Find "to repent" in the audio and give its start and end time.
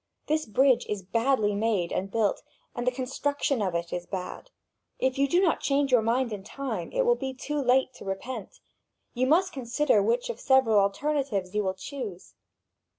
7.97-8.61